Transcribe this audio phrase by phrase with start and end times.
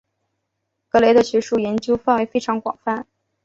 [0.89, 3.05] 格雷的学术研究范围非常广泛。